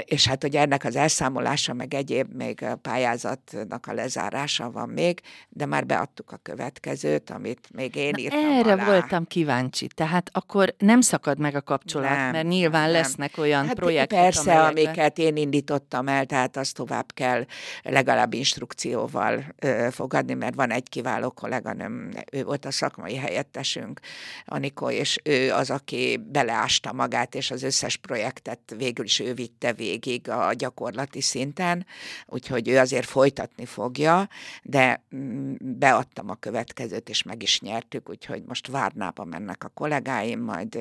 [0.06, 5.22] és hát hogy ennek az elszámolása, meg egyéb még a pályázatnak a lezárása van még,
[5.50, 8.86] de már beadtuk a következőt, amit még én Na, írtam Erre alá.
[8.86, 12.92] voltam kíváncsi, tehát akkor nem szakad meg a kapcsolat, nem, mert nyilván nem.
[12.92, 14.86] lesznek olyan hát projektek, Persze, amelyekben...
[14.86, 17.46] amiket én indítottam el, tehát azt tovább kell
[17.84, 24.00] legalább instrukcióval ö, fogadni, mert van egy kiváló kolléganőm, ő volt a szakmai helyettesünk,
[24.46, 29.74] Anikó, és ő az, aki beleásta magát, és az összes projektet végül is ő vitte
[29.74, 31.86] végig a gyakorlati szinten,
[32.26, 34.30] úgyhogy ő azért folytatni fogja,
[34.64, 40.40] de mm, beadtam a következőt, és meg is nyertük, úgyhogy most Várnába mennek a kollégáim,
[40.40, 40.78] majd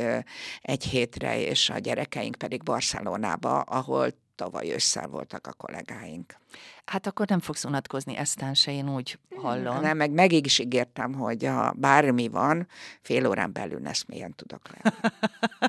[0.63, 6.37] egy hétre, és a gyerekeink pedig Barcelonába, ahol tavaly ősszel voltak a kollégáink.
[6.85, 9.81] Hát akkor nem fogsz unatkozni eztán se, én úgy hallom.
[9.81, 12.69] Nem, meg meg is ígértem, hogy ha bármi van,
[13.01, 14.97] fél órán belül mélyen tudok lenni.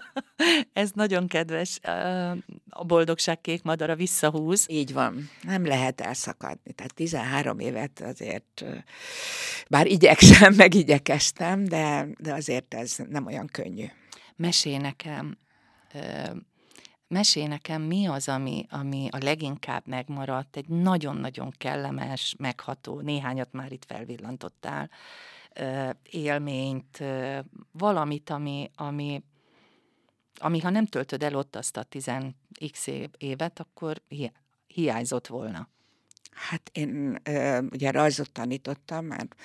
[0.73, 1.79] Ez nagyon kedves.
[2.69, 4.65] A boldogság kék madara visszahúz.
[4.69, 5.29] Így van.
[5.41, 6.73] Nem lehet elszakadni.
[6.73, 8.65] Tehát 13 évet azért,
[9.69, 13.85] bár igyekszem, meg igyekeztem, de, de azért ez nem olyan könnyű.
[14.35, 15.37] Mesélj nekem,
[17.11, 23.71] Mesélj nekem, mi az, ami, ami a leginkább megmaradt, egy nagyon-nagyon kellemes, megható, néhányat már
[23.71, 24.89] itt felvillantottál,
[26.03, 27.03] élményt,
[27.71, 29.23] valamit, ami, ami,
[30.37, 34.33] ami ha nem töltöd el ott azt a 10x évet, akkor hi-
[34.67, 35.67] hiányzott volna.
[36.31, 37.21] Hát én
[37.71, 39.35] ugye rajzot tanítottam, mert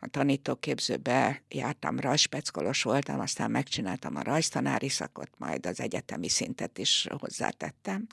[0.00, 7.06] a tanítóképzőbe jártam, rajzspeckolos voltam, aztán megcsináltam a rajztanári szakot, majd az egyetemi szintet is
[7.18, 8.06] hozzátettem.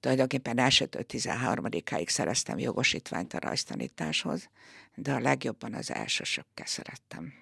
[0.00, 4.48] Tulajdonképpen elsőtől 13-áig szereztem jogosítványt a rajztanításhoz,
[4.94, 7.32] de a legjobban az elsősökkel szerettem.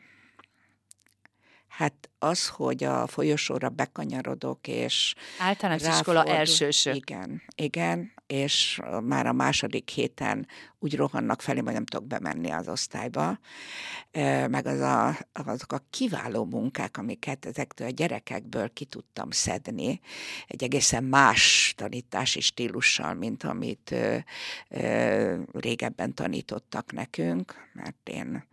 [1.68, 6.94] Hát az, hogy a folyosóra bekanyarodok, és Általános iskola elsősök.
[6.94, 10.46] Igen, igen, és már a második héten
[10.78, 13.38] úgy rohannak felé, hogy nem tudok bemenni az osztályba,
[14.48, 20.00] meg az a, azok a kiváló munkák, amiket ezektől a gyerekekből ki tudtam szedni,
[20.46, 24.16] egy egészen más tanítási stílussal, mint amit ö,
[24.68, 28.44] ö, régebben tanítottak nekünk, mert én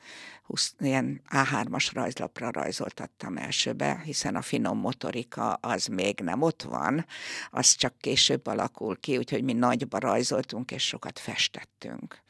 [0.47, 7.05] 20, ilyen A3-as rajzlapra rajzoltattam elsőbe, hiszen a finom motorika az még nem ott van,
[7.49, 12.21] az csak később alakul ki, úgyhogy mi nagyba rajzoltunk, és sokat festettünk.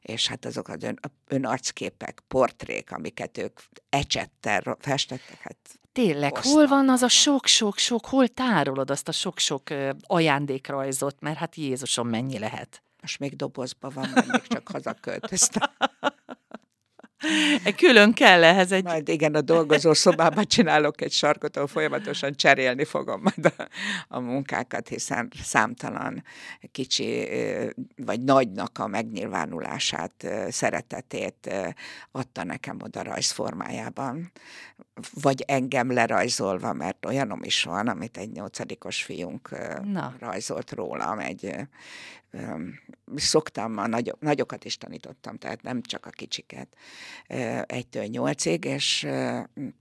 [0.00, 5.56] És hát azok az ön, önarcképek, portrék, amiket ők ecsettel festettek, hát
[5.92, 9.62] Tényleg, hol van az a sok-sok-sok, hol tárolod azt a sok-sok
[10.00, 12.82] ajándékrajzot, mert hát Jézusom mennyi lehet?
[13.00, 15.70] Most még dobozban van, mert még csak hazaköltöztem.
[17.76, 18.84] Külön kell ehhez egy...
[18.84, 23.68] Majd igen, a dolgozó szobában csinálok egy sarkot, ahol folyamatosan cserélni fogom majd a,
[24.08, 26.24] a munkákat, hiszen számtalan
[26.72, 27.28] kicsi
[27.96, 31.54] vagy nagynak a megnyilvánulását, szeretetét
[32.12, 34.32] adta nekem oda rajzformájában,
[35.22, 39.50] vagy engem lerajzolva, mert olyanom is van, amit egy nyolcadikos fiunk
[39.84, 40.14] Na.
[40.18, 41.56] rajzolt rólam, egy
[43.14, 46.76] szoktam, a nagyok, nagyokat is tanítottam, tehát nem csak a kicsiket,
[47.66, 49.06] egytől nyolcig, és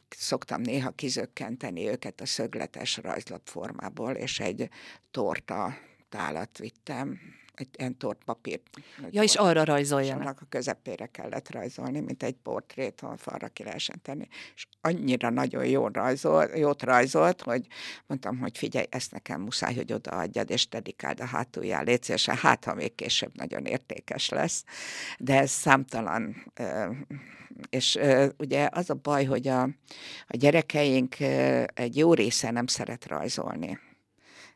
[0.09, 4.69] szoktam néha kizökkenteni őket a szögletes rajzlap formából, és egy
[5.11, 5.77] torta
[6.09, 7.19] tálat vittem,
[7.55, 8.61] egy ilyen tortpapír.
[9.09, 10.21] Ja, és arra rajzoljanak.
[10.21, 14.27] Annak a közepére kellett rajzolni, mint egy portrét, ahol falra ki lehessen tenni.
[14.55, 17.67] És annyira nagyon jó rajzolt, jót rajzolt, hogy
[18.07, 22.65] mondtam, hogy figyelj, ezt nekem muszáj, hogy odaadjad, és dedikáld a hátuljá, légy szívesen, hát
[22.65, 24.63] ha még később nagyon értékes lesz.
[25.17, 26.35] De ez számtalan
[27.69, 27.99] és
[28.37, 29.61] ugye az a baj, hogy a,
[30.27, 31.19] a gyerekeink
[31.73, 33.79] egy jó része nem szeret rajzolni.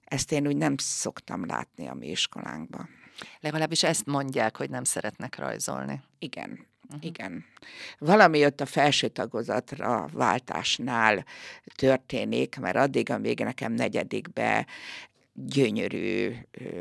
[0.08, 2.90] Ezt én úgy nem szoktam látni a mi iskolánkban.
[3.40, 6.02] Legalábbis ezt mondják, hogy nem szeretnek rajzolni.
[6.20, 7.06] Igen, uh-huh.
[7.06, 7.46] igen.
[7.98, 11.26] Valami ott a felső tagozatra váltásnál
[11.76, 14.66] történik, mert addig, amíg nekem negyedikbe
[15.34, 16.36] gyönyörű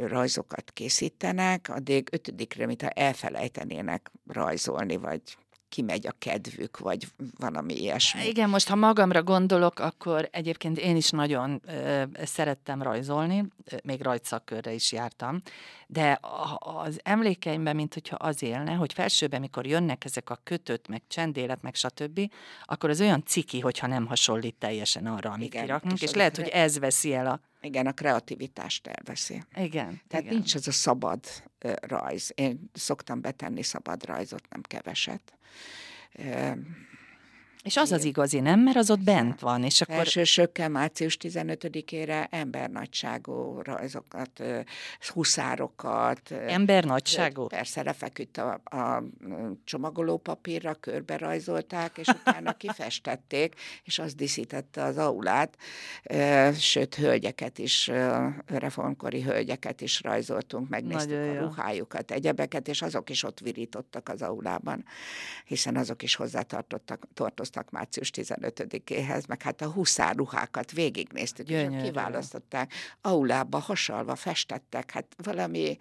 [0.06, 5.22] rajzokat készítenek, addig ötödikre, mintha elfelejtenének rajzolni, vagy
[5.68, 7.06] kimegy a kedvük, vagy
[7.38, 8.26] valami ilyesmi.
[8.26, 13.44] Igen, most ha magamra gondolok, akkor egyébként én is nagyon ö, szerettem rajzolni,
[13.82, 15.42] még rajtszakkörre is jártam,
[15.86, 16.18] de
[16.58, 21.62] az emlékeimben, mint hogyha az élne, hogy felsőben, mikor jönnek ezek a kötött, meg csendélet,
[21.62, 22.20] meg stb.,
[22.64, 26.36] akkor az olyan ciki, hogyha nem hasonlít teljesen arra, amit igen, kirakunk, és, és lehet,
[26.36, 27.40] hogy ez veszi el a...
[27.66, 29.42] Igen, a kreativitást elveszi.
[29.56, 30.00] Igen.
[30.08, 30.36] Tehát igen.
[30.36, 31.20] nincs az a szabad
[31.80, 32.32] rajz.
[32.34, 35.38] Én szoktam betenni szabad rajzot, nem keveset.
[37.66, 38.60] És az az igazi, nem?
[38.60, 39.64] Mert az ott bent van.
[39.64, 39.94] És akkor...
[39.94, 44.42] Elsősökkel március 15-ére embernagyságú rajzokat,
[45.00, 46.30] huszárokat.
[46.30, 47.46] Embernagyságú?
[47.46, 49.02] Persze, lefeküdt a, a
[49.64, 53.54] csomagoló papírra, körbe rajzolták, és utána kifestették,
[53.84, 55.56] és az díszítette az aulát.
[56.58, 57.90] Sőt, hölgyeket is,
[58.46, 64.22] reformkori hölgyeket is rajzoltunk, megnéztük Nagyon a ruhájukat, egyebeket, és azok is ott virítottak az
[64.22, 64.84] aulában,
[65.44, 71.76] hiszen azok is hozzátartottak, tartoztak tartoztak március 15-éhez, meg hát a huszár ruhákat végignéztük, Gyönyörű.
[71.76, 75.78] és kiválasztották, aulába hasalva festettek, hát valami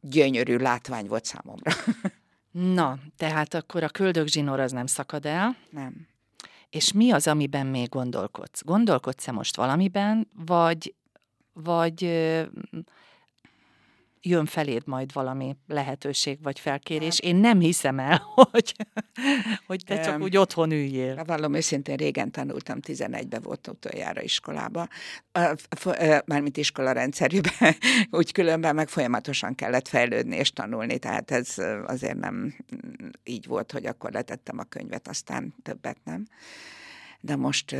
[0.00, 1.72] gyönyörű látvány volt számomra.
[2.74, 5.56] Na, tehát akkor a köldögzsinór az nem szakad el?
[5.70, 6.06] Nem.
[6.70, 8.62] És mi az, amiben még gondolkodsz?
[8.64, 10.94] Gondolkodsz-e most valamiben, vagy,
[11.52, 12.02] vagy
[14.20, 17.20] jön feléd majd valami lehetőség vagy felkérés.
[17.20, 17.30] Hát.
[17.30, 18.74] Én nem hiszem el, hogy,
[19.66, 21.24] hogy te csak úgy otthon üljél.
[21.24, 24.88] Vallom őszintén, régen tanultam, 11-ben volt utoljára iskolába,
[26.24, 27.76] mármint iskola rendszerűben,
[28.10, 31.54] úgy különben meg folyamatosan kellett fejlődni és tanulni, tehát ez
[31.86, 32.54] azért nem
[33.24, 36.26] így volt, hogy akkor letettem a könyvet, aztán többet nem.
[37.20, 37.76] De most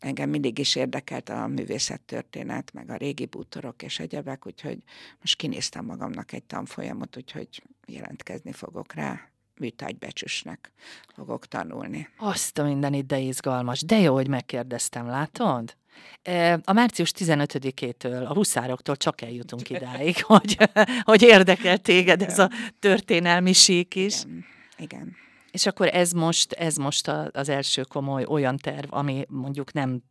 [0.00, 4.78] engem mindig is érdekelt a művészettörténet, meg a régi bútorok és egyebek, úgyhogy
[5.20, 9.28] most kinéztem magamnak egy tanfolyamot, úgyhogy jelentkezni fogok rá
[9.58, 10.72] műtárgybecsüsnek
[11.14, 12.08] fogok tanulni.
[12.16, 13.82] Azt a minden ide izgalmas.
[13.82, 15.76] De jó, hogy megkérdeztem, látod?
[16.22, 20.56] E, a március 15-től, a huszároktól csak eljutunk idáig, hogy,
[21.02, 24.22] hogy érdekel téged ez a történelmi sík is.
[24.22, 24.44] Igen,
[24.78, 25.16] igen.
[25.54, 30.02] És akkor ez most, ez most az első komoly olyan terv, ami mondjuk nem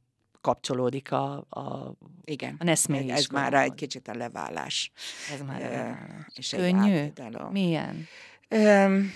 [0.42, 2.56] kapcsolódik a, a, Igen.
[2.60, 4.92] a Neszmély Ez már egy kicsit a leválás.
[5.34, 7.12] Ez már uh, és Könnyű?
[7.52, 8.08] Milyen?
[8.50, 9.12] Um,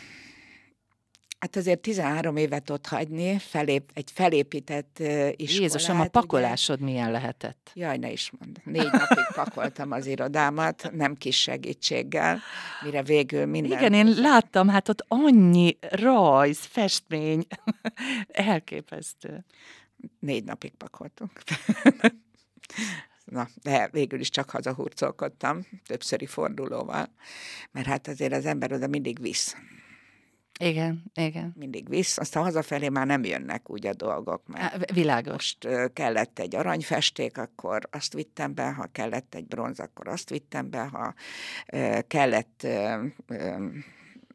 [1.48, 5.62] Hát azért 13 évet ott hagyni, felép, egy felépített uh, iskolát.
[5.62, 6.92] Jézusom, a pakolásod ugye?
[6.92, 7.72] milyen lehetett?
[7.74, 8.62] Jaj, ne is mond.
[8.64, 12.40] Négy napig pakoltam az irodámat, nem kis segítséggel,
[12.84, 13.78] mire végül minden...
[13.78, 17.48] Igen, én láttam, hát ott annyi rajz, festmény,
[18.28, 19.46] elképesztő.
[20.20, 21.32] Négy napig pakoltunk.
[23.26, 27.10] Na, de végül is csak hazahurcolkodtam, többszöri fordulóval,
[27.72, 29.56] mert hát azért az ember oda mindig visz.
[30.60, 31.54] Igen, igen.
[31.56, 35.34] Mindig visz, aztán hazafelé már nem jönnek úgy a dolgok, mert Világos.
[35.34, 40.70] most kellett egy aranyfesték, akkor azt vittem be, ha kellett egy bronz, akkor azt vittem
[40.70, 41.14] be, ha
[42.08, 42.68] kellett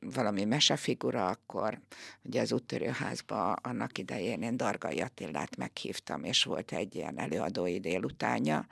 [0.00, 1.80] valami mesefigura, akkor
[2.22, 8.66] ugye az úttörőházba annak idején én Dargai Attilát meghívtam, és volt egy ilyen előadói délutánja,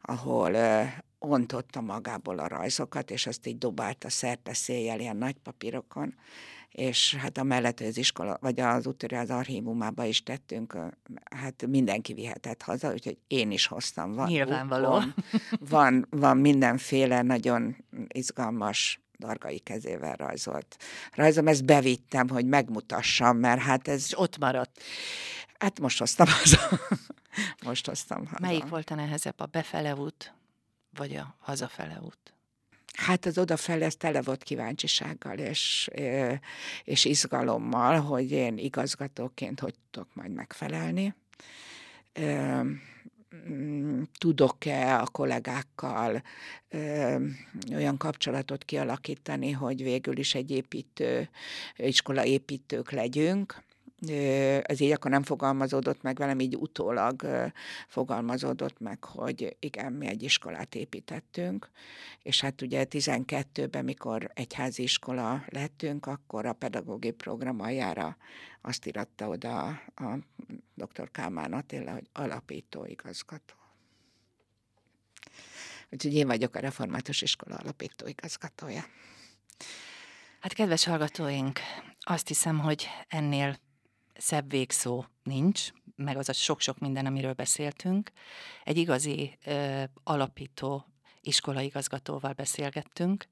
[0.00, 0.56] ahol
[1.18, 6.14] ontotta magából a rajzokat, és azt így dobálta szerte széjjel ilyen nagy papírokon,
[6.72, 10.78] és hát a mellett az iskola, vagy az úttörő az archívumába is tettünk,
[11.34, 14.12] hát mindenki vihetett haza, úgyhogy én is hoztam.
[14.12, 15.00] Van, Nyilvánvaló.
[15.60, 17.76] Van, van mindenféle nagyon
[18.08, 20.76] izgalmas dargai kezével rajzolt
[21.12, 21.48] rajzom.
[21.48, 24.04] Ezt bevittem, hogy megmutassam, mert hát ez...
[24.04, 24.82] És ott maradt.
[25.58, 26.80] Hát most hoztam haza.
[27.66, 28.46] most hoztam haza.
[28.46, 30.34] Melyik volt a nehezebb, a befele út,
[30.90, 32.37] vagy a hazafele út?
[32.98, 35.90] Hát az odafele ez tele volt kíváncsisággal és,
[36.84, 41.14] és izgalommal, hogy én igazgatóként hogy tudok majd megfelelni.
[43.48, 46.22] mm, tudok-e a kollégákkal
[47.72, 51.28] olyan kapcsolatot kialakítani, hogy végül is egy építő,
[51.76, 53.62] iskola építők legyünk
[54.62, 57.26] ez így akkor nem fogalmazódott meg velem, így utólag
[57.88, 61.70] fogalmazódott meg, hogy igen, mi egy iskolát építettünk,
[62.22, 68.16] és hát ugye 12-ben, mikor egyházi iskola lettünk, akkor a pedagógiai program aljára
[68.60, 70.18] azt iratta oda a
[70.74, 71.10] dr.
[71.10, 73.54] Kálmán Attila, hogy alapító igazgató.
[75.90, 78.84] Úgyhogy én vagyok a Református Iskola alapító igazgatója.
[80.40, 81.58] Hát kedves hallgatóink,
[82.00, 83.56] azt hiszem, hogy ennél
[84.18, 88.10] szebb végszó nincs, meg az a sok-sok minden, amiről beszéltünk.
[88.64, 90.86] Egy igazi ö, alapító
[91.22, 93.26] iskolaigazgatóval beszélgettünk,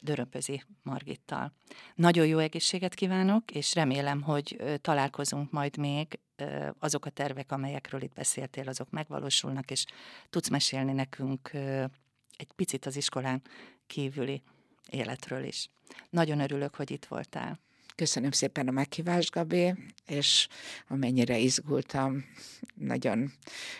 [0.00, 1.52] Döröpözi Margittal.
[1.94, 6.18] Nagyon jó egészséget kívánok, és remélem, hogy találkozunk majd még,
[6.78, 9.84] azok a tervek, amelyekről itt beszéltél, azok megvalósulnak, és
[10.30, 11.50] tudsz mesélni nekünk
[12.36, 13.42] egy picit az iskolán
[13.86, 14.42] kívüli
[14.90, 15.70] életről is.
[16.10, 17.58] Nagyon örülök, hogy itt voltál.
[17.98, 19.74] Köszönöm szépen a meghívást, Gabi,
[20.06, 20.48] és
[20.88, 22.24] amennyire izgultam,
[22.74, 23.32] nagyon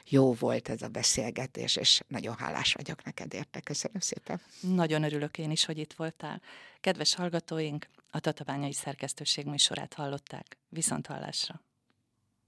[0.09, 3.61] jó volt ez a beszélgetés, és nagyon hálás vagyok neked érte.
[3.61, 4.41] Köszönöm szépen.
[4.61, 6.43] Nagyon örülök én is, hogy itt voltál.
[6.81, 10.59] Kedves hallgatóink, a Tatabányai Szerkesztőség műsorát hallották.
[10.69, 11.68] Viszont hallásra!